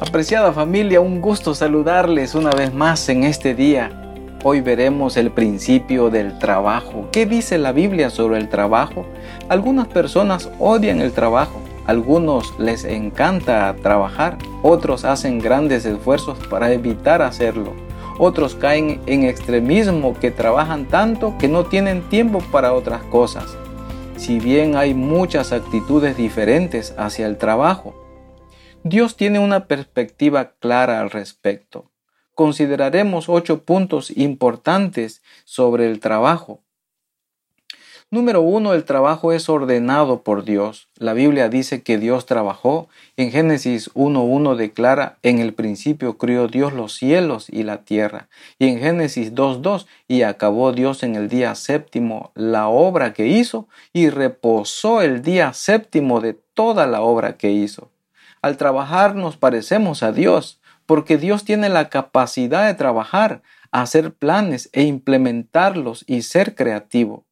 Apreciada 0.00 0.50
familia, 0.54 0.98
un 1.02 1.20
gusto 1.20 1.54
saludarles 1.54 2.34
una 2.34 2.48
vez 2.52 2.72
más 2.72 3.06
en 3.10 3.22
este 3.22 3.54
día. 3.54 3.90
Hoy 4.42 4.62
veremos 4.62 5.18
el 5.18 5.30
principio 5.30 6.08
del 6.08 6.38
trabajo. 6.38 7.08
¿Qué 7.12 7.26
dice 7.26 7.58
la 7.58 7.72
Biblia 7.72 8.08
sobre 8.08 8.38
el 8.38 8.48
trabajo? 8.48 9.04
Algunas 9.50 9.88
personas 9.88 10.48
odian 10.58 11.02
el 11.02 11.12
trabajo, 11.12 11.60
algunos 11.86 12.58
les 12.58 12.84
encanta 12.84 13.76
trabajar, 13.82 14.38
otros 14.62 15.04
hacen 15.04 15.38
grandes 15.38 15.84
esfuerzos 15.84 16.38
para 16.48 16.72
evitar 16.72 17.20
hacerlo, 17.20 17.74
otros 18.18 18.54
caen 18.54 19.02
en 19.04 19.24
extremismo 19.24 20.18
que 20.18 20.30
trabajan 20.30 20.86
tanto 20.86 21.36
que 21.38 21.46
no 21.46 21.66
tienen 21.66 22.08
tiempo 22.08 22.38
para 22.50 22.72
otras 22.72 23.02
cosas. 23.02 23.54
Si 24.16 24.40
bien 24.40 24.76
hay 24.76 24.94
muchas 24.94 25.52
actitudes 25.52 26.16
diferentes 26.16 26.94
hacia 26.96 27.26
el 27.26 27.36
trabajo, 27.36 27.94
Dios 28.82 29.14
tiene 29.14 29.38
una 29.38 29.66
perspectiva 29.66 30.52
clara 30.58 31.00
al 31.00 31.10
respecto. 31.10 31.90
Consideraremos 32.34 33.28
ocho 33.28 33.62
puntos 33.64 34.10
importantes 34.16 35.22
sobre 35.44 35.90
el 35.90 36.00
trabajo. 36.00 36.62
Número 38.10 38.40
uno, 38.40 38.72
el 38.72 38.84
trabajo 38.84 39.32
es 39.32 39.50
ordenado 39.50 40.22
por 40.22 40.44
Dios. 40.44 40.88
La 40.96 41.12
Biblia 41.12 41.50
dice 41.50 41.82
que 41.82 41.98
Dios 41.98 42.24
trabajó. 42.24 42.88
En 43.18 43.30
Génesis 43.30 43.92
1.1 43.92 44.56
declara, 44.56 45.18
en 45.22 45.40
el 45.40 45.52
principio 45.52 46.16
crió 46.16 46.48
Dios 46.48 46.72
los 46.72 46.94
cielos 46.94 47.50
y 47.50 47.64
la 47.64 47.84
tierra. 47.84 48.30
Y 48.58 48.68
en 48.68 48.80
Génesis 48.80 49.34
2.2, 49.34 49.86
y 50.08 50.22
acabó 50.22 50.72
Dios 50.72 51.02
en 51.02 51.16
el 51.16 51.28
día 51.28 51.54
séptimo 51.54 52.32
la 52.34 52.68
obra 52.68 53.12
que 53.12 53.26
hizo 53.26 53.68
y 53.92 54.08
reposó 54.08 55.02
el 55.02 55.20
día 55.20 55.52
séptimo 55.52 56.22
de 56.22 56.32
toda 56.32 56.86
la 56.86 57.02
obra 57.02 57.36
que 57.36 57.50
hizo. 57.50 57.89
Al 58.42 58.56
trabajar 58.56 59.14
nos 59.14 59.36
parecemos 59.36 60.02
a 60.02 60.12
Dios, 60.12 60.60
porque 60.86 61.18
Dios 61.18 61.44
tiene 61.44 61.68
la 61.68 61.90
capacidad 61.90 62.66
de 62.66 62.74
trabajar, 62.74 63.42
hacer 63.70 64.14
planes 64.14 64.70
e 64.72 64.82
implementarlos 64.82 66.04
y 66.06 66.22
ser 66.22 66.54
creativo. 66.54 67.26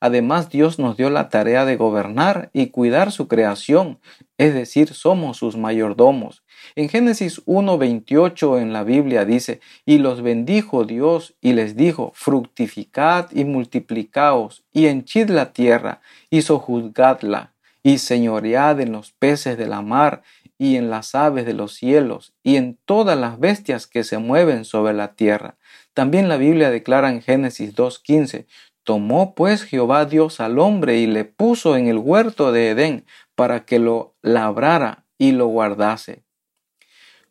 Además, 0.00 0.48
Dios 0.48 0.78
nos 0.78 0.96
dio 0.96 1.10
la 1.10 1.28
tarea 1.28 1.64
de 1.64 1.76
gobernar 1.76 2.50
y 2.52 2.68
cuidar 2.68 3.10
su 3.12 3.28
creación, 3.28 3.98
es 4.38 4.54
decir, 4.54 4.94
somos 4.94 5.38
sus 5.38 5.56
mayordomos. 5.56 6.42
En 6.74 6.88
Génesis 6.88 7.44
1.28 7.46 8.60
en 8.60 8.72
la 8.72 8.84
Biblia 8.84 9.24
dice, 9.24 9.60
y 9.84 9.98
los 9.98 10.22
bendijo 10.22 10.84
Dios 10.84 11.34
y 11.40 11.54
les 11.54 11.76
dijo, 11.76 12.12
fructificad 12.14 13.30
y 13.32 13.44
multiplicaos 13.44 14.64
y 14.72 14.86
henchid 14.86 15.30
la 15.30 15.52
tierra 15.52 16.00
y 16.30 16.42
sojuzgadla 16.42 17.52
y 17.82 17.98
señoread 17.98 18.80
en 18.80 18.92
los 18.92 19.12
peces 19.12 19.56
de 19.56 19.66
la 19.66 19.82
mar 19.82 20.22
y 20.60 20.76
en 20.76 20.90
las 20.90 21.14
aves 21.14 21.46
de 21.46 21.54
los 21.54 21.72
cielos, 21.72 22.34
y 22.42 22.56
en 22.56 22.78
todas 22.84 23.18
las 23.18 23.40
bestias 23.40 23.86
que 23.86 24.04
se 24.04 24.18
mueven 24.18 24.66
sobre 24.66 24.92
la 24.92 25.14
tierra. 25.14 25.56
También 25.94 26.28
la 26.28 26.36
Biblia 26.36 26.70
declara 26.70 27.08
en 27.08 27.22
Génesis 27.22 27.74
2.15, 27.74 28.44
Tomó 28.84 29.34
pues 29.34 29.62
Jehová 29.62 30.04
Dios 30.04 30.38
al 30.38 30.58
hombre 30.58 30.98
y 30.98 31.06
le 31.06 31.24
puso 31.24 31.78
en 31.78 31.86
el 31.86 31.96
huerto 31.96 32.52
de 32.52 32.68
Edén 32.68 33.06
para 33.34 33.64
que 33.64 33.78
lo 33.78 34.16
labrara 34.20 35.06
y 35.16 35.32
lo 35.32 35.46
guardase. 35.46 36.24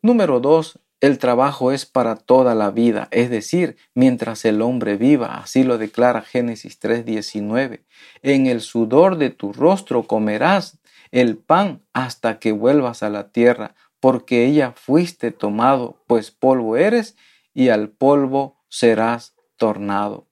Número 0.02 0.40
2. 0.40 0.80
El 1.00 1.18
trabajo 1.18 1.70
es 1.70 1.86
para 1.86 2.16
toda 2.16 2.56
la 2.56 2.72
vida, 2.72 3.06
es 3.12 3.30
decir, 3.30 3.76
mientras 3.94 4.44
el 4.44 4.60
hombre 4.60 4.96
viva, 4.96 5.38
así 5.38 5.62
lo 5.62 5.78
declara 5.78 6.20
Génesis 6.20 6.80
3:19. 6.80 7.84
En 8.22 8.46
el 8.46 8.60
sudor 8.60 9.16
de 9.16 9.30
tu 9.30 9.52
rostro 9.52 10.02
comerás 10.02 10.79
el 11.10 11.36
pan 11.36 11.82
hasta 11.92 12.38
que 12.38 12.52
vuelvas 12.52 13.02
a 13.02 13.10
la 13.10 13.30
tierra, 13.32 13.74
porque 14.00 14.46
ella 14.46 14.72
fuiste 14.76 15.30
tomado, 15.30 16.02
pues 16.06 16.30
polvo 16.30 16.76
eres, 16.76 17.16
y 17.52 17.68
al 17.68 17.90
polvo 17.90 18.56
serás 18.68 19.34
tornado. 19.56 20.28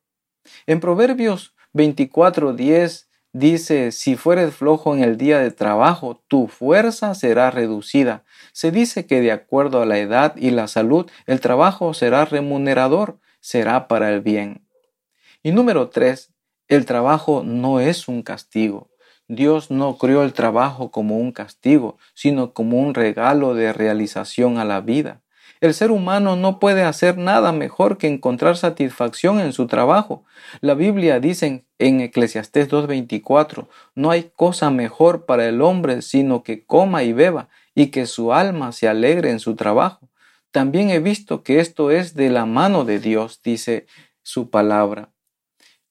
En 0.67 0.81
Proverbios 0.81 1.55
24:10 1.75 3.09
dice, 3.33 3.93
si 3.93 4.17
fueres 4.17 4.55
flojo 4.55 4.95
en 4.95 5.03
el 5.03 5.17
día 5.19 5.39
de 5.39 5.51
trabajo, 5.51 6.23
tu 6.29 6.49
fuerza 6.49 7.15
será 7.15 7.51
reducida. 7.51 8.25
Se 8.53 8.71
dice 8.71 9.07
que 9.07 9.21
de 9.21 9.33
acuerdo 9.33 9.83
a 9.83 9.87
la 9.87 9.99
edad 9.99 10.35
y 10.37 10.51
la 10.51 10.67
salud, 10.67 11.11
el 11.27 11.41
trabajo 11.41 11.93
será 11.95 12.25
remunerador, 12.25 13.19
será 13.41 13.87
para 13.89 14.11
el 14.11 14.21
bien. 14.23 14.67
Y 15.43 15.53
número 15.53 15.91
3, 15.91 16.33
el 16.69 16.87
trabajo 16.87 17.43
no 17.45 17.81
es 17.81 18.09
un 18.09 18.23
castigo. 18.23 18.91
Dios 19.31 19.71
no 19.71 19.99
creó 19.99 20.23
el 20.23 20.33
trabajo 20.33 20.91
como 20.91 21.19
un 21.19 21.33
castigo, 21.33 21.99
sino 22.15 22.55
como 22.55 22.79
un 22.79 22.95
regalo 22.95 23.53
de 23.53 23.75
realización 23.75 24.57
a 24.57 24.65
la 24.65 24.81
vida. 24.81 25.21
El 25.61 25.75
ser 25.75 25.91
humano 25.91 26.35
no 26.35 26.59
puede 26.59 26.83
hacer 26.83 27.19
nada 27.19 27.53
mejor 27.53 27.99
que 27.99 28.07
encontrar 28.07 28.57
satisfacción 28.57 29.39
en 29.39 29.53
su 29.53 29.67
trabajo. 29.67 30.25
La 30.63 30.73
Biblia 30.73 31.21
dice 31.21 31.67
en 31.79 32.01
Eclesiastés 32.01 32.71
2.24, 32.71 33.67
no 33.95 34.11
hay 34.11 34.33
cosa 34.35 34.71
mejor 34.71 35.27
para 35.27 35.47
el 35.47 35.61
hombre 35.61 36.01
sino 36.01 36.43
que 36.43 36.65
coma 36.65 37.03
y 37.03 37.13
beba 37.13 37.51
y 37.75 37.89
que 37.89 38.07
su 38.07 38.33
alma 38.33 38.73
se 38.73 38.89
alegre 38.89 39.31
en 39.31 39.41
su 39.41 39.57
trabajo. 39.57 40.09
También 40.53 40.89
he 40.89 41.01
visto 41.01 41.43
que 41.43 41.61
esto 41.61 41.91
es 41.91 42.15
de 42.15 42.31
la 42.31 42.47
mano 42.47 42.87
de 42.87 42.99
Dios, 42.99 43.43
dice 43.43 43.87
su 44.23 44.49
palabra. 44.49 45.11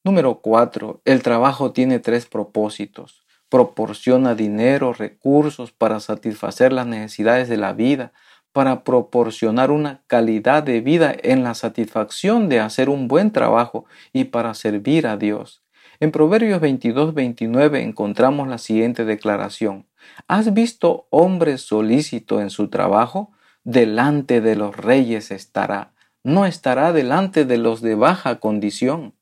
Número 0.02 0.40
4. 0.40 1.02
El 1.04 1.22
trabajo 1.22 1.70
tiene 1.70 2.00
tres 2.00 2.26
propósitos 2.26 3.27
proporciona 3.48 4.34
dinero, 4.34 4.92
recursos 4.92 5.72
para 5.72 6.00
satisfacer 6.00 6.72
las 6.72 6.86
necesidades 6.86 7.48
de 7.48 7.56
la 7.56 7.72
vida, 7.72 8.12
para 8.52 8.82
proporcionar 8.84 9.70
una 9.70 10.02
calidad 10.06 10.62
de 10.62 10.80
vida 10.80 11.14
en 11.22 11.44
la 11.44 11.54
satisfacción 11.54 12.48
de 12.48 12.60
hacer 12.60 12.88
un 12.88 13.08
buen 13.08 13.30
trabajo 13.30 13.84
y 14.12 14.24
para 14.24 14.54
servir 14.54 15.06
a 15.06 15.16
Dios. 15.16 15.62
En 16.00 16.12
Proverbios 16.12 16.60
22, 16.60 17.14
29 17.14 17.82
encontramos 17.82 18.48
la 18.48 18.58
siguiente 18.58 19.04
declaración. 19.04 19.86
¿Has 20.28 20.54
visto 20.54 21.06
hombre 21.10 21.58
solícito 21.58 22.40
en 22.40 22.50
su 22.50 22.68
trabajo? 22.68 23.32
Delante 23.64 24.40
de 24.40 24.56
los 24.56 24.76
reyes 24.76 25.30
estará, 25.30 25.92
no 26.22 26.46
estará 26.46 26.92
delante 26.92 27.44
de 27.44 27.58
los 27.58 27.80
de 27.80 27.94
baja 27.94 28.40
condición. 28.40 29.14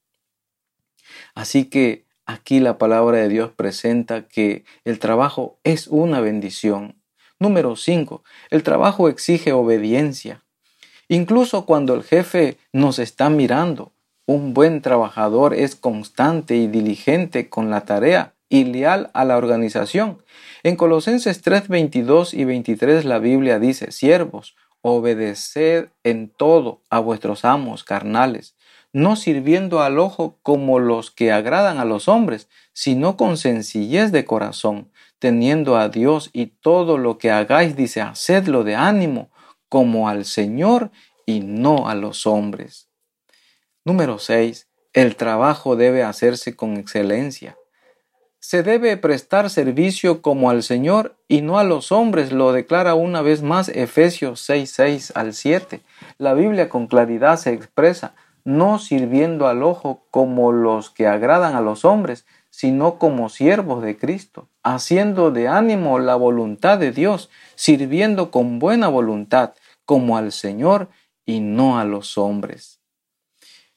Así 1.34 1.66
que 1.66 2.06
Aquí 2.26 2.59
la 2.59 2.76
palabra 2.76 3.19
de 3.19 3.28
Dios 3.28 3.53
presenta 3.54 4.26
que 4.26 4.64
el 4.84 4.98
trabajo 4.98 5.60
es 5.62 5.87
una 5.87 6.20
bendición. 6.20 7.00
Número 7.38 7.76
5. 7.76 8.25
El 8.50 8.64
trabajo 8.64 9.09
exige 9.09 9.53
obediencia. 9.53 10.42
Incluso 11.06 11.66
cuando 11.66 11.94
el 11.94 12.03
jefe 12.03 12.56
nos 12.72 12.98
está 12.98 13.31
mirando, 13.31 13.92
un 14.26 14.54
buen 14.54 14.82
trabajador 14.82 15.54
es 15.54 15.76
constante 15.76 16.56
y 16.56 16.66
diligente 16.66 17.48
con 17.48 17.70
la 17.70 17.82
tarea 17.82 18.34
y 18.48 18.65
leal 18.65 19.09
a 19.15 19.25
la 19.25 19.36
organización. 19.36 20.19
En 20.65 20.75
Colosenses 20.75 21.42
3, 21.42 21.69
22 21.69 22.34
y 22.34 22.44
23 22.44 23.04
la 23.04 23.20
Biblia 23.20 23.60
dice, 23.60 23.92
siervos, 23.92 24.56
obedeced 24.82 25.91
en 26.03 26.28
todo 26.28 26.82
a 26.91 26.98
vuestros 26.98 27.44
amos 27.44 27.84
carnales 27.84 28.56
no 28.97 29.15
sirviendo 29.15 29.83
al 29.83 29.99
ojo 29.99 30.39
como 30.43 30.79
los 30.79 31.11
que 31.11 31.31
agradan 31.31 31.77
a 31.77 31.84
los 31.84 32.09
hombres, 32.09 32.49
sino 32.73 33.19
con 33.19 33.37
sencillez 33.37 34.11
de 34.11 34.25
corazón, 34.25 34.91
teniendo 35.19 35.77
a 35.77 35.91
Dios 35.91 36.31
y 36.33 36.47
todo 36.47 36.97
lo 36.97 37.19
que 37.19 37.31
hagáis, 37.31 37.77
dice, 37.77 38.01
hacedlo 38.01 38.65
de 38.65 38.75
ánimo, 38.75 39.29
como 39.69 40.09
al 40.09 40.25
Señor 40.25 40.91
y 41.27 41.41
no 41.41 41.91
a 41.91 41.95
los 41.95 42.27
hombres. 42.27 42.89
Número 43.84 44.19
6. 44.19 44.67
El 44.95 45.17
trabajo 45.17 45.77
debe 45.77 46.03
hacerse 46.03 46.57
con 46.57 46.78
excelencia. 46.78 47.59
Se 48.39 48.63
debe 48.63 48.97
prestar 48.97 49.51
servicio 49.51 50.22
como 50.22 50.49
al 50.49 50.63
Señor 50.63 51.19
y 51.28 51.42
no 51.42 51.59
a 51.59 51.65
los 51.65 51.92
hombres, 51.92 52.33
lo 52.33 52.53
declara 52.53 52.95
una 52.95 53.21
vez 53.21 53.42
más 53.42 53.69
Efesios 53.69 54.41
6, 54.41 54.71
6 54.71 55.13
al 55.15 55.34
7. 55.34 55.83
La 56.16 56.33
Biblia 56.33 56.71
con 56.71 56.87
claridad 56.87 57.37
se 57.37 57.53
expresa, 57.53 58.15
no 58.47 58.78
sirviendo 58.78 59.48
al 59.48 59.65
ojo 59.65 60.07
como 60.13 60.53
los 60.53 60.91
que 60.91 61.09
agradan 61.09 61.57
a 61.57 61.60
los 61.60 61.84
hombres, 61.84 62.27
sino 62.48 62.97
como 62.97 63.28
siervos 63.28 63.83
de 63.83 63.98
Cristo, 63.98 64.48
haciendo 64.63 65.33
de 65.33 65.48
ánimo 65.48 65.98
la 65.98 66.15
voluntad 66.15 66.78
de 66.78 66.93
Dios, 66.93 67.28
sirviendo 67.57 68.31
con 68.31 68.60
buena 68.60 68.87
voluntad, 68.87 69.54
como 69.84 70.16
al 70.16 70.31
Señor 70.31 70.89
y 71.27 71.41
no 71.41 71.81
a 71.81 71.84
los 71.84 72.19
hombres. 72.19 72.78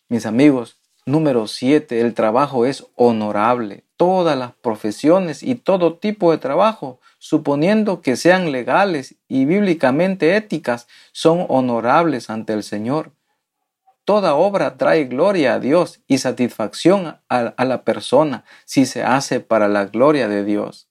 Mis 0.07 0.27
amigos, 0.27 0.77
número 1.03 1.47
siete, 1.47 1.99
el 2.01 2.13
trabajo 2.13 2.67
es 2.67 2.85
honorable. 2.93 3.85
Todas 3.97 4.37
las 4.37 4.53
profesiones 4.53 5.41
y 5.41 5.55
todo 5.55 5.97
tipo 5.97 6.31
de 6.31 6.37
trabajo, 6.37 6.99
suponiendo 7.17 8.01
que 8.01 8.15
sean 8.15 8.51
legales 8.51 9.15
y 9.27 9.45
bíblicamente 9.45 10.35
éticas, 10.35 10.87
son 11.11 11.47
honorables 11.49 12.29
ante 12.29 12.53
el 12.53 12.61
Señor. 12.61 13.13
Toda 14.05 14.35
obra 14.35 14.77
trae 14.77 15.05
gloria 15.05 15.55
a 15.55 15.59
Dios 15.59 16.01
y 16.07 16.17
satisfacción 16.17 17.17
a, 17.29 17.65
la 17.65 17.83
persona 17.83 18.43
si 18.65 18.85
se 18.85 19.03
hace 19.03 19.39
para 19.39 19.67
la 19.67 19.85
gloria 19.85 20.27
de 20.27 20.43
Dios. 20.43 20.87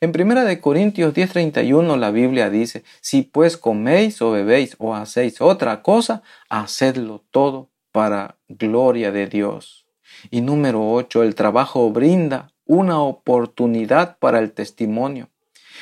En 0.00 0.10
1 0.10 0.60
Corintios 0.60 1.14
10:31 1.14 1.96
la 1.96 2.10
Biblia 2.10 2.50
dice, 2.50 2.84
si 3.00 3.22
pues 3.22 3.56
coméis 3.56 4.20
o 4.22 4.30
bebéis 4.30 4.76
o 4.78 4.94
hacéis 4.94 5.40
otra 5.40 5.82
cosa, 5.82 6.22
hacedlo 6.48 7.24
todo 7.30 7.70
para 7.92 8.36
gloria 8.48 9.12
de 9.12 9.26
Dios. 9.26 9.86
Y 10.30 10.40
número 10.40 10.90
8, 10.92 11.22
el 11.22 11.34
trabajo 11.34 11.90
brinda 11.90 12.52
una 12.64 13.00
oportunidad 13.00 14.18
para 14.18 14.38
el 14.38 14.52
testimonio. 14.52 15.28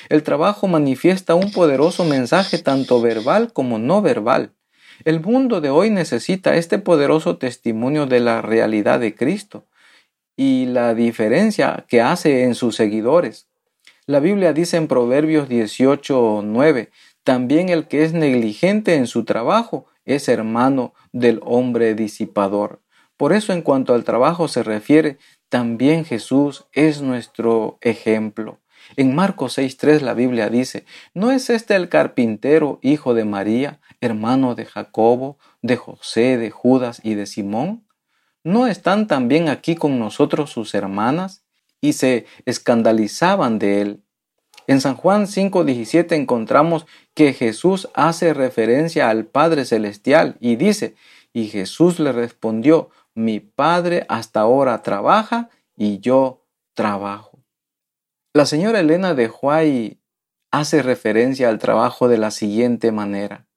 El 0.09 0.23
trabajo 0.23 0.67
manifiesta 0.67 1.35
un 1.35 1.53
poderoso 1.53 2.05
mensaje 2.05 2.59
tanto 2.59 3.01
verbal 3.01 3.53
como 3.53 3.79
no 3.79 4.03
verbal. 4.03 4.53
El 5.05 5.21
mundo 5.21 5.63
de 5.63 5.71
hoy 5.71 5.89
necesita 5.89 6.57
este 6.57 6.79
poderoso 6.79 7.39
testimonio 7.39 8.07
de 8.07 8.21
la 8.21 8.43
realidad 8.43 9.01
de 9.01 9.15
Cristo 9.15 9.65
y 10.37 10.67
la 10.67 10.95
diferencia 10.95 11.87
que 11.89 12.03
hace 12.03 12.45
en 12.45 12.55
sus 12.55 12.77
seguidores. 12.77 13.49
La 14.05 14.21
Biblia 14.21 14.53
dice 14.53 14.77
en 14.77 14.89
Proverbios 14.89 15.49
18:9, 15.49 16.91
también 17.25 17.71
el 17.71 17.87
que 17.89 18.05
es 18.05 18.13
negligente 18.13 18.95
en 18.95 19.07
su 19.07 19.25
trabajo 19.25 19.87
es 20.05 20.29
hermano 20.29 20.93
del 21.13 21.41
hombre 21.45 21.95
disipador. 21.95 22.83
Por 23.17 23.33
eso 23.33 23.53
en 23.53 23.63
cuanto 23.63 23.95
al 23.95 24.05
trabajo 24.05 24.49
se 24.49 24.63
refiere, 24.63 25.19
también 25.49 26.05
Jesús 26.05 26.67
es 26.73 27.03
nuestro 27.03 27.79
ejemplo. 27.81 28.60
En 28.97 29.15
Marcos 29.15 29.59
6.3 29.59 30.01
la 30.01 30.15
Biblia 30.15 30.49
dice, 30.49 30.85
¿no 31.15 31.31
es 31.31 31.51
este 31.51 31.77
el 31.77 31.89
carpintero, 31.89 32.79
hijo 32.83 33.15
de 33.15 33.25
María, 33.25 33.81
hermano 34.01 34.55
de 34.55 34.67
Jacobo, 34.67 35.39
de 35.63 35.77
José, 35.77 36.39
de 36.39 36.51
Judas 36.51 37.01
y 37.05 37.15
de 37.15 37.27
Simón? 37.27 37.85
¿No 38.43 38.67
están 38.67 39.07
también 39.07 39.49
aquí 39.49 39.75
con 39.77 39.99
nosotros 39.99 40.51
sus 40.51 40.75
hermanas? 40.75 41.45
Y 41.81 41.95
se 41.95 42.27
escandalizaban 42.45 43.59
de 43.59 43.81
él. 43.81 44.03
En 44.67 44.81
San 44.81 44.95
Juan 44.95 45.27
5.17 45.27 46.13
encontramos 46.13 46.87
que 47.15 47.33
Jesús 47.33 47.89
hace 47.95 48.35
referencia 48.35 49.09
al 49.09 49.25
Padre 49.25 49.65
Celestial 49.65 50.37
y 50.41 50.57
dice, 50.57 50.95
y 51.33 51.49
Jesús 51.49 51.99
le 51.99 52.13
respondió, 52.13 52.91
mi 53.15 53.41
Padre 53.41 54.07
hasta 54.09 54.41
ahora 54.41 54.83
trabaja 54.83 55.49
y 55.77 56.01
yo 56.01 56.45
trabajo. 56.75 57.30
La 58.33 58.47
señora 58.47 58.79
Elena 58.79 59.15
de 59.15 59.29
Huay 59.29 60.01
hace 60.53 60.83
referencia 60.83 61.49
al 61.49 61.59
trabajo 61.59 62.07
de 62.07 62.17
la 62.17 62.31
siguiente 62.31 62.93
manera. 62.93 63.49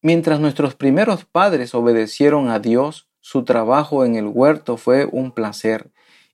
Mientras 0.00 0.40
nuestros 0.40 0.74
primeros 0.74 1.26
padres 1.26 1.74
obedecieron 1.74 2.48
a 2.48 2.60
Dios, 2.60 3.10
su 3.20 3.44
trabajo 3.44 4.06
en 4.06 4.16
el 4.16 4.26
huerto 4.26 4.78
fue 4.78 5.04
un 5.04 5.32
placer 5.32 5.90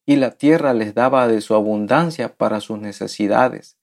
y 0.07 0.15
la 0.15 0.31
tierra 0.31 0.73
les 0.73 0.95
daba 0.95 1.27
de 1.27 1.41
su 1.41 1.57
abundancia 1.57 2.37
para 2.37 2.61
sus 2.61 2.79
necesidades. 2.79 3.77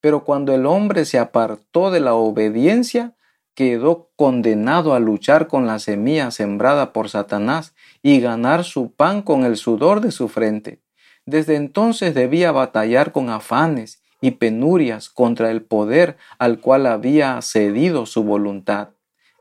Pero 0.00 0.24
cuando 0.24 0.52
el 0.52 0.66
hombre 0.66 1.04
se 1.04 1.20
apartó 1.20 1.92
de 1.92 2.00
la 2.00 2.14
obediencia, 2.14 3.14
quedó 3.54 4.10
condenado 4.16 4.94
a 4.94 4.98
luchar 4.98 5.46
con 5.46 5.68
la 5.68 5.78
semilla 5.78 6.32
sembrada 6.32 6.92
por 6.92 7.08
Satanás 7.08 7.72
y 8.02 8.18
ganar 8.18 8.64
su 8.64 8.90
pan 8.90 9.22
con 9.22 9.44
el 9.44 9.56
sudor 9.56 10.00
de 10.00 10.10
su 10.10 10.26
frente. 10.26 10.81
Desde 11.26 11.56
entonces 11.56 12.14
debía 12.14 12.52
batallar 12.52 13.12
con 13.12 13.30
afanes 13.30 14.02
y 14.20 14.32
penurias 14.32 15.08
contra 15.08 15.50
el 15.50 15.62
poder 15.62 16.16
al 16.38 16.60
cual 16.60 16.86
había 16.86 17.40
cedido 17.42 18.06
su 18.06 18.24
voluntad. 18.24 18.90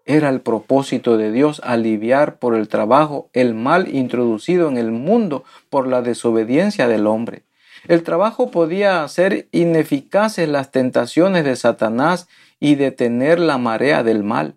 Era 0.05 0.29
el 0.29 0.41
propósito 0.41 1.17
de 1.17 1.31
Dios 1.31 1.61
aliviar 1.63 2.39
por 2.39 2.55
el 2.55 2.67
trabajo 2.67 3.29
el 3.33 3.53
mal 3.53 3.93
introducido 3.93 4.67
en 4.67 4.77
el 4.77 4.91
mundo 4.91 5.43
por 5.69 5.87
la 5.87 6.01
desobediencia 6.01 6.87
del 6.87 7.07
hombre. 7.07 7.43
El 7.87 8.03
trabajo 8.03 8.51
podía 8.51 9.03
hacer 9.03 9.47
ineficaces 9.51 10.47
las 10.49 10.71
tentaciones 10.71 11.45
de 11.45 11.55
Satanás 11.55 12.27
y 12.59 12.75
detener 12.75 13.39
la 13.39 13.57
marea 13.57 14.03
del 14.03 14.23
mal. 14.23 14.55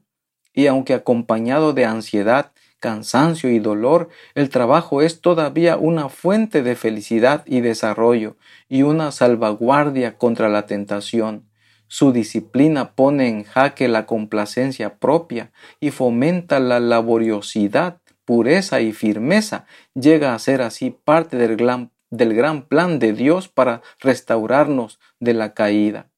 Y 0.52 0.66
aunque 0.66 0.94
acompañado 0.94 1.72
de 1.72 1.84
ansiedad, 1.84 2.52
cansancio 2.84 3.50
y 3.50 3.60
dolor, 3.60 4.10
el 4.34 4.50
trabajo 4.50 5.00
es 5.00 5.22
todavía 5.22 5.78
una 5.78 6.10
fuente 6.10 6.62
de 6.62 6.76
felicidad 6.76 7.42
y 7.46 7.62
desarrollo 7.62 8.36
y 8.69 8.82
una 8.82 9.10
salvaguardia 9.10 10.19
contra 10.19 10.50
la 10.50 10.66
tentación. 10.66 11.48
Su 11.88 12.12
disciplina 12.12 12.92
pone 12.92 13.28
en 13.28 13.44
jaque 13.44 13.88
la 13.88 14.04
complacencia 14.04 14.98
propia 14.98 15.50
y 15.81 15.92
fomenta 15.92 16.60
la 16.60 16.78
laboriosidad, 16.78 18.02
pureza 18.26 18.82
y 18.82 18.92
firmeza. 18.92 19.64
Llega 19.94 20.34
a 20.34 20.38
ser 20.38 20.60
así 20.60 20.90
parte 20.90 21.38
del 21.38 21.56
gran, 21.56 22.69
plan 22.69 22.98
de 22.98 23.14
Dios 23.14 23.48
para 23.48 23.81
restaurarnos 23.98 25.00
de 25.20 25.32
la 25.32 25.54
caída. 25.54 26.10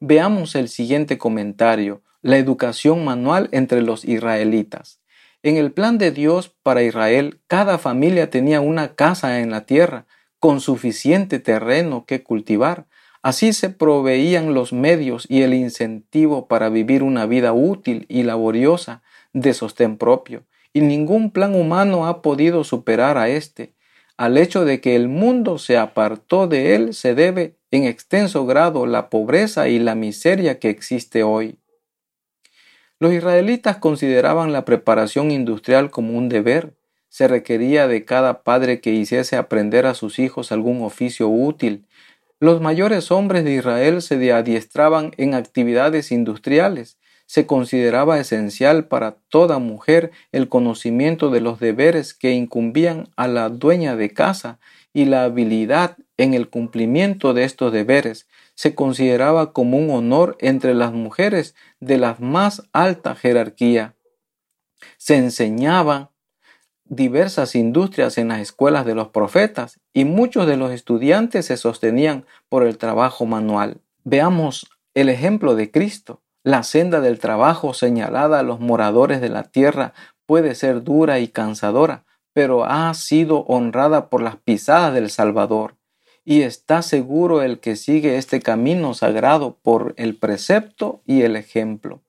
Veamos 0.00 0.56
el 0.56 0.68
siguiente 0.68 1.18
comentario, 1.18 2.02
la 2.20 2.36
educación 2.36 3.04
manual 3.04 3.48
entre 3.52 3.80
los 3.80 4.04
israelitas. 4.04 4.98
En 5.42 5.56
el 5.56 5.70
plan 5.70 5.98
de 5.98 6.10
Dios 6.10 6.52
para 6.64 6.82
Israel, 6.82 7.40
cada 7.46 7.78
familia 7.78 8.28
tenía 8.28 8.60
una 8.60 8.94
casa 8.96 9.40
en 9.40 9.50
la 9.50 9.66
tierra, 9.66 10.06
con 10.40 10.60
suficiente 10.60 11.38
terreno 11.38 12.06
que 12.06 12.24
cultivar. 12.24 12.86
Así 13.22 13.52
se 13.52 13.70
proveían 13.70 14.52
los 14.52 14.72
medios 14.72 15.26
y 15.28 15.42
el 15.42 15.54
incentivo 15.54 16.48
para 16.48 16.68
vivir 16.70 17.02
una 17.02 17.26
vida 17.26 17.52
útil 17.52 18.04
y 18.08 18.24
laboriosa 18.24 19.02
de 19.32 19.54
sostén 19.54 19.96
propio. 19.96 20.44
Y 20.72 20.80
ningún 20.80 21.30
plan 21.30 21.54
humano 21.54 22.06
ha 22.06 22.20
podido 22.20 22.64
superar 22.64 23.16
a 23.16 23.28
este. 23.28 23.74
Al 24.16 24.38
hecho 24.38 24.64
de 24.64 24.80
que 24.80 24.96
el 24.96 25.08
mundo 25.08 25.58
se 25.58 25.76
apartó 25.76 26.48
de 26.48 26.74
él 26.74 26.94
se 26.94 27.14
debe 27.14 27.56
en 27.70 27.84
extenso 27.84 28.44
grado 28.46 28.86
la 28.86 29.08
pobreza 29.10 29.68
y 29.68 29.78
la 29.78 29.94
miseria 29.94 30.58
que 30.58 30.70
existe 30.70 31.22
hoy. 31.22 31.58
Los 33.00 33.12
israelitas 33.12 33.76
consideraban 33.76 34.52
la 34.52 34.64
preparación 34.64 35.30
industrial 35.30 35.90
como 35.90 36.18
un 36.18 36.28
deber. 36.28 36.74
Se 37.08 37.28
requería 37.28 37.86
de 37.86 38.04
cada 38.04 38.42
padre 38.42 38.80
que 38.80 38.92
hiciese 38.92 39.36
aprender 39.36 39.86
a 39.86 39.94
sus 39.94 40.18
hijos 40.18 40.50
algún 40.50 40.82
oficio 40.82 41.28
útil. 41.28 41.86
Los 42.40 42.60
mayores 42.60 43.12
hombres 43.12 43.44
de 43.44 43.54
Israel 43.54 44.02
se 44.02 44.32
adiestraban 44.32 45.12
en 45.16 45.34
actividades 45.34 46.10
industriales. 46.10 46.98
Se 47.26 47.46
consideraba 47.46 48.18
esencial 48.18 48.88
para 48.88 49.16
toda 49.28 49.60
mujer 49.60 50.10
el 50.32 50.48
conocimiento 50.48 51.30
de 51.30 51.40
los 51.40 51.60
deberes 51.60 52.14
que 52.14 52.32
incumbían 52.32 53.10
a 53.16 53.28
la 53.28 53.48
dueña 53.48 53.94
de 53.94 54.10
casa 54.10 54.58
y 54.92 55.04
la 55.04 55.22
habilidad 55.22 55.96
en 56.16 56.34
el 56.34 56.48
cumplimiento 56.48 57.32
de 57.32 57.44
estos 57.44 57.72
deberes 57.72 58.26
se 58.58 58.74
consideraba 58.74 59.52
como 59.52 59.78
un 59.78 59.88
honor 59.90 60.36
entre 60.40 60.74
las 60.74 60.92
mujeres 60.92 61.54
de 61.78 61.96
la 61.96 62.16
más 62.18 62.68
alta 62.72 63.14
jerarquía. 63.14 63.94
Se 64.96 65.14
enseñaban 65.14 66.10
diversas 66.84 67.54
industrias 67.54 68.18
en 68.18 68.26
las 68.26 68.40
escuelas 68.40 68.84
de 68.84 68.96
los 68.96 69.10
profetas 69.10 69.78
y 69.92 70.06
muchos 70.06 70.48
de 70.48 70.56
los 70.56 70.72
estudiantes 70.72 71.46
se 71.46 71.56
sostenían 71.56 72.26
por 72.48 72.66
el 72.66 72.78
trabajo 72.78 73.26
manual. 73.26 73.80
Veamos 74.02 74.68
el 74.92 75.08
ejemplo 75.08 75.54
de 75.54 75.70
Cristo. 75.70 76.24
La 76.42 76.64
senda 76.64 77.00
del 77.00 77.20
trabajo 77.20 77.74
señalada 77.74 78.40
a 78.40 78.42
los 78.42 78.58
moradores 78.58 79.20
de 79.20 79.28
la 79.28 79.44
tierra 79.44 79.92
puede 80.26 80.56
ser 80.56 80.82
dura 80.82 81.20
y 81.20 81.28
cansadora, 81.28 82.06
pero 82.32 82.64
ha 82.64 82.92
sido 82.94 83.44
honrada 83.44 84.10
por 84.10 84.20
las 84.20 84.34
pisadas 84.34 84.94
del 84.94 85.10
Salvador 85.10 85.77
y 86.30 86.42
está 86.42 86.82
seguro 86.82 87.40
el 87.40 87.58
que 87.58 87.74
sigue 87.74 88.18
este 88.18 88.40
camino 88.40 88.92
sagrado 88.92 89.56
por 89.62 89.94
el 89.96 90.14
precepto 90.14 91.00
y 91.06 91.22
el 91.22 91.36
ejemplo. 91.36 92.02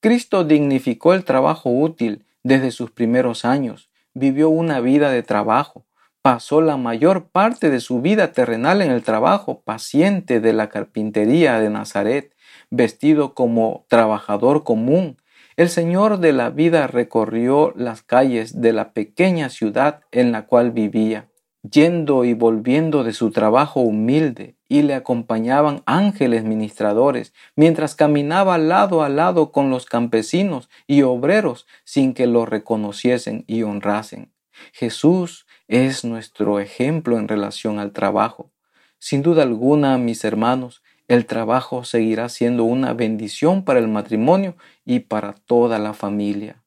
Cristo 0.00 0.42
dignificó 0.42 1.14
el 1.14 1.22
trabajo 1.22 1.70
útil 1.70 2.24
desde 2.42 2.72
sus 2.72 2.90
primeros 2.90 3.44
años, 3.44 3.88
vivió 4.12 4.48
una 4.48 4.80
vida 4.80 5.12
de 5.12 5.22
trabajo, 5.22 5.86
pasó 6.20 6.60
la 6.60 6.76
mayor 6.76 7.28
parte 7.28 7.70
de 7.70 7.78
su 7.78 8.00
vida 8.00 8.32
terrenal 8.32 8.82
en 8.82 8.90
el 8.90 9.04
trabajo, 9.04 9.60
paciente 9.60 10.40
de 10.40 10.52
la 10.52 10.68
carpintería 10.68 11.60
de 11.60 11.70
Nazaret, 11.70 12.34
vestido 12.70 13.34
como 13.34 13.84
trabajador 13.86 14.64
común. 14.64 15.18
El 15.54 15.68
Señor 15.68 16.18
de 16.18 16.32
la 16.32 16.50
vida 16.50 16.88
recorrió 16.88 17.72
las 17.76 18.02
calles 18.02 18.60
de 18.60 18.72
la 18.72 18.90
pequeña 18.90 19.48
ciudad 19.48 20.00
en 20.10 20.32
la 20.32 20.46
cual 20.46 20.72
vivía 20.72 21.29
yendo 21.62 22.24
y 22.24 22.34
volviendo 22.34 23.04
de 23.04 23.12
su 23.12 23.30
trabajo 23.30 23.80
humilde, 23.80 24.56
y 24.68 24.82
le 24.82 24.94
acompañaban 24.94 25.82
ángeles 25.84 26.44
ministradores, 26.44 27.32
mientras 27.56 27.94
caminaba 27.94 28.56
lado 28.56 29.02
a 29.02 29.08
lado 29.08 29.50
con 29.50 29.70
los 29.70 29.86
campesinos 29.86 30.70
y 30.86 31.02
obreros 31.02 31.66
sin 31.84 32.14
que 32.14 32.26
lo 32.26 32.46
reconociesen 32.46 33.44
y 33.46 33.62
honrasen. 33.64 34.32
Jesús 34.72 35.46
es 35.68 36.04
nuestro 36.04 36.60
ejemplo 36.60 37.18
en 37.18 37.28
relación 37.28 37.78
al 37.78 37.92
trabajo. 37.92 38.50
Sin 38.98 39.22
duda 39.22 39.42
alguna, 39.42 39.98
mis 39.98 40.24
hermanos, 40.24 40.82
el 41.08 41.26
trabajo 41.26 41.84
seguirá 41.84 42.28
siendo 42.28 42.64
una 42.64 42.92
bendición 42.92 43.64
para 43.64 43.80
el 43.80 43.88
matrimonio 43.88 44.56
y 44.84 45.00
para 45.00 45.32
toda 45.32 45.78
la 45.78 45.94
familia. 45.94 46.59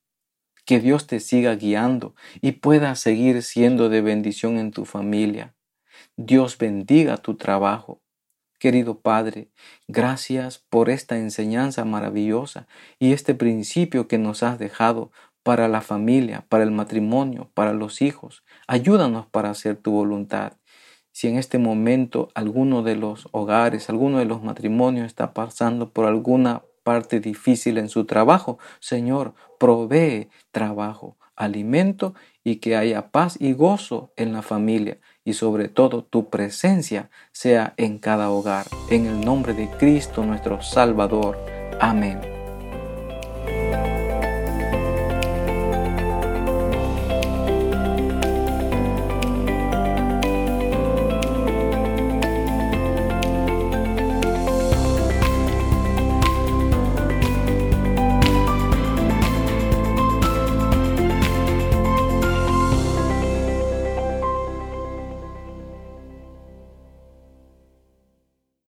Que 0.66 0.80
Dios 0.80 1.08
te 1.08 1.20
siga 1.20 1.56
guiando 1.56 2.16
y 2.42 2.54
pueda 2.54 2.96
seguir 2.96 3.44
siendo 3.44 3.90
de 3.90 4.02
bendición 4.02 4.58
en 4.58 4.72
tu 4.72 4.86
familia. 4.86 5.56
Dios 6.16 6.58
bendiga 6.58 7.18
tu 7.18 7.36
trabajo. 7.36 8.02
Querido 8.60 9.02
Padre, 9.02 9.52
gracias 9.90 10.64
por 10.70 10.90
esta 10.90 11.18
enseñanza 11.18 11.84
maravillosa 11.84 12.68
y 12.98 13.12
este 13.12 13.36
principio 13.36 14.08
que 14.08 14.18
nos 14.18 14.42
has 14.42 14.58
dejado 14.58 15.12
para 15.44 15.68
la 15.68 15.82
familia, 15.82 16.46
para 16.48 16.64
el 16.64 16.72
matrimonio, 16.72 17.52
para 17.54 17.74
los 17.74 18.02
hijos. 18.02 18.44
Ayúdanos 18.66 19.28
para 19.28 19.50
hacer 19.50 19.76
tu 19.76 19.92
voluntad. 19.92 20.54
Si 21.12 21.28
en 21.28 21.38
este 21.38 21.60
momento 21.60 22.30
alguno 22.34 22.82
de 22.82 22.96
los 22.96 23.28
hogares, 23.32 23.90
alguno 23.90 24.20
de 24.20 24.26
los 24.26 24.42
matrimonios 24.42 25.06
está 25.06 25.34
pasando 25.34 25.92
por 25.92 26.06
alguna 26.06 26.64
parte 26.84 27.20
difícil 27.20 27.78
en 27.78 27.90
su 27.90 28.06
trabajo, 28.06 28.60
Señor, 28.80 29.34
provee 29.60 30.30
trabajo, 30.52 31.18
alimento 31.36 32.14
y 32.44 32.58
que 32.58 32.76
haya 32.76 33.12
paz 33.12 33.38
y 33.40 33.54
gozo 33.54 34.12
en 34.16 34.34
la 34.34 34.42
familia 34.42 35.00
y 35.26 35.34
sobre 35.34 35.70
todo 35.70 36.04
tu 36.04 36.30
presencia 36.30 37.10
sea 37.32 37.74
en 37.78 37.98
cada 37.98 38.30
hogar. 38.30 38.66
En 38.90 39.06
el 39.06 39.22
nombre 39.22 39.54
de 39.54 39.70
Cristo 39.70 40.26
nuestro 40.26 40.62
Salvador. 40.62 41.38
Amén. 41.80 42.33